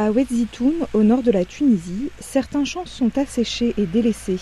[0.00, 4.38] À Ouedzitoun, au nord de la Tunisie, certains champs sont asséchés et délaissés.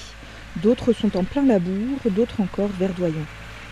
[0.63, 3.15] D'autres sont en plein labour, d'autres encore verdoyants.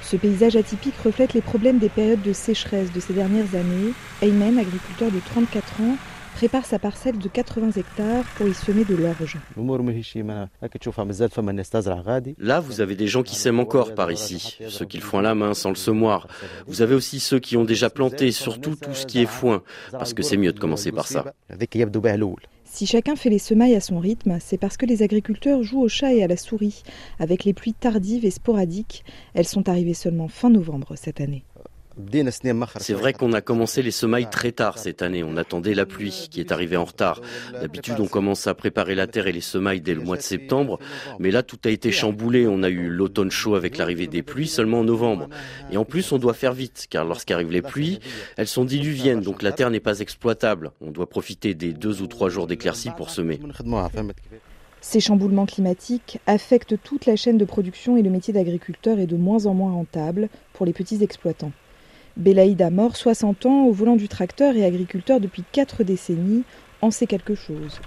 [0.01, 3.93] Ce paysage atypique reflète les problèmes des périodes de sécheresse de ces dernières années.
[4.23, 5.97] Aymen, agriculteur de 34 ans,
[6.35, 9.39] prépare sa parcelle de 80 hectares pour y semer de l'orge.
[12.39, 15.23] Là, vous avez des gens qui sèment encore par ici, ceux qui le font à
[15.23, 16.27] la main sans le semoir.
[16.67, 19.63] Vous avez aussi ceux qui ont déjà planté, surtout tout ce qui est foin,
[19.93, 21.35] parce que c'est mieux de commencer par ça.
[22.65, 25.89] Si chacun fait les semailles à son rythme, c'est parce que les agriculteurs jouent au
[25.89, 26.83] chat et à la souris.
[27.21, 31.45] Avec les pluies tardives et sporadiques, elles sont arrivées seulement fin novembre cette année.
[32.79, 35.23] C'est vrai qu'on a commencé les semailles très tard cette année.
[35.23, 37.21] On attendait la pluie qui est arrivée en retard.
[37.53, 40.79] D'habitude, on commence à préparer la terre et les semailles dès le mois de septembre.
[41.19, 42.47] Mais là, tout a été chamboulé.
[42.49, 45.29] On a eu l'automne chaud avec l'arrivée des pluies seulement en novembre.
[45.71, 48.01] Et en plus, on doit faire vite, car lorsqu'arrivent les pluies,
[48.37, 50.73] elles sont diluviennes, donc la terre n'est pas exploitable.
[50.81, 53.41] On doit profiter des deux ou trois jours d'éclaircie pour semer.
[54.81, 59.17] Ces chamboulements climatiques affectent toute la chaîne de production et le métier d'agriculteur est de
[59.17, 61.53] moins en moins rentable pour les petits exploitants.
[62.17, 66.45] Belaïda mort, 60 ans, au volant du tracteur et agriculteur depuis 4 décennies,
[66.81, 67.81] en sait quelque chose.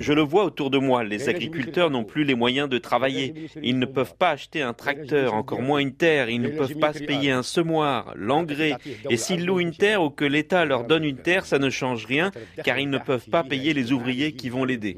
[0.00, 3.34] Je le vois autour de moi, les agriculteurs n'ont plus les moyens de travailler.
[3.62, 6.92] Ils ne peuvent pas acheter un tracteur, encore moins une terre, ils ne peuvent pas
[6.92, 8.74] se payer un semoir, l'engrais.
[9.10, 12.06] Et s'ils louent une terre ou que l'État leur donne une terre, ça ne change
[12.06, 12.30] rien,
[12.64, 14.96] car ils ne peuvent pas payer les ouvriers qui vont l'aider.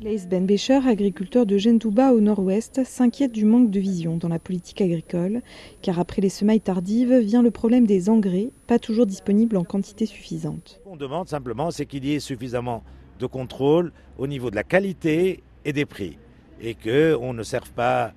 [0.00, 4.38] Leis Ben Becher, agriculteur de Gentouba au nord-ouest, s'inquiète du manque de vision dans la
[4.38, 5.42] politique agricole,
[5.82, 10.06] car après les semailles tardives vient le problème des engrais, pas toujours disponibles en quantité
[10.06, 10.78] suffisante.
[10.78, 12.84] Ce qu'on demande simplement, c'est qu'il y ait suffisamment
[13.18, 16.16] de contrôle au niveau de la qualité et des prix,
[16.60, 18.12] et qu'on ne serve pas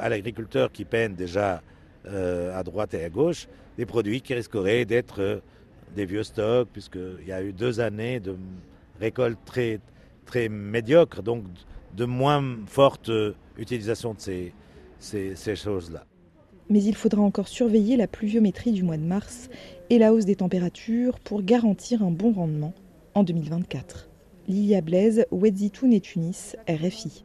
[0.00, 1.62] à l'agriculteur qui peine déjà
[2.06, 3.48] euh, à droite et à gauche
[3.78, 5.40] des produits qui risqueraient d'être euh,
[5.96, 8.36] des vieux stocks, puisqu'il y a eu deux années de
[9.00, 9.80] récolte très
[10.30, 11.42] très médiocre, donc
[11.96, 13.10] de moins forte
[13.58, 14.52] utilisation de
[15.00, 16.04] ces, choses-là.
[16.68, 19.48] Mais il faudra encore surveiller la pluviométrie du mois de mars
[19.90, 22.74] et la hausse des températures pour garantir un bon rendement
[23.14, 24.08] en 2024.
[24.46, 27.24] Lilia Blaise, Ouedzitoun et Tunis, RFI.